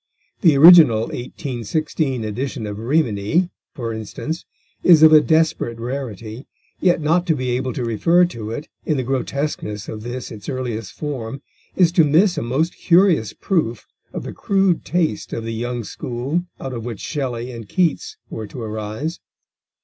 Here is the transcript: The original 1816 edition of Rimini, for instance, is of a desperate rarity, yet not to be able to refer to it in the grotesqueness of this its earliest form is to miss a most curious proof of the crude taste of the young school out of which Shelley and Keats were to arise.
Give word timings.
The 0.41 0.57
original 0.57 1.01
1816 1.01 2.23
edition 2.23 2.65
of 2.65 2.79
Rimini, 2.79 3.51
for 3.75 3.93
instance, 3.93 4.45
is 4.81 5.03
of 5.03 5.13
a 5.13 5.21
desperate 5.21 5.77
rarity, 5.79 6.47
yet 6.79 7.01
not 7.01 7.27
to 7.27 7.35
be 7.35 7.51
able 7.51 7.71
to 7.73 7.85
refer 7.85 8.25
to 8.25 8.49
it 8.49 8.67
in 8.83 8.97
the 8.97 9.03
grotesqueness 9.03 9.87
of 9.87 10.01
this 10.01 10.31
its 10.31 10.49
earliest 10.49 10.93
form 10.93 11.43
is 11.75 11.91
to 11.91 12.03
miss 12.03 12.35
a 12.35 12.41
most 12.41 12.75
curious 12.75 13.33
proof 13.33 13.85
of 14.11 14.23
the 14.23 14.33
crude 14.33 14.83
taste 14.83 15.33
of 15.33 15.43
the 15.43 15.53
young 15.53 15.83
school 15.83 16.45
out 16.59 16.73
of 16.73 16.83
which 16.83 16.99
Shelley 16.99 17.51
and 17.51 17.69
Keats 17.69 18.17
were 18.27 18.47
to 18.47 18.59
arise. 18.59 19.19